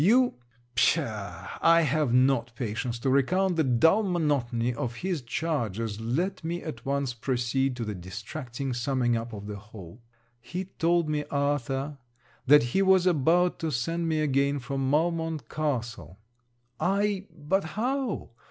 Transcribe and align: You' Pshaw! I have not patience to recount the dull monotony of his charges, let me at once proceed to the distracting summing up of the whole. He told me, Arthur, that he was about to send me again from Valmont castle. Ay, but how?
You' 0.03 0.33
Pshaw! 0.75 1.59
I 1.61 1.83
have 1.83 2.11
not 2.11 2.55
patience 2.55 2.97
to 2.97 3.09
recount 3.11 3.55
the 3.55 3.63
dull 3.63 4.01
monotony 4.01 4.73
of 4.73 4.95
his 5.05 5.21
charges, 5.21 5.99
let 6.01 6.43
me 6.43 6.63
at 6.63 6.83
once 6.87 7.13
proceed 7.13 7.75
to 7.75 7.85
the 7.85 7.93
distracting 7.93 8.73
summing 8.73 9.15
up 9.15 9.31
of 9.31 9.45
the 9.45 9.57
whole. 9.57 10.01
He 10.39 10.65
told 10.79 11.07
me, 11.07 11.23
Arthur, 11.25 11.99
that 12.47 12.63
he 12.73 12.81
was 12.81 13.05
about 13.05 13.59
to 13.59 13.71
send 13.71 14.09
me 14.09 14.21
again 14.21 14.57
from 14.57 14.89
Valmont 14.89 15.47
castle. 15.49 16.17
Ay, 16.79 17.27
but 17.31 17.63
how? 17.77 18.31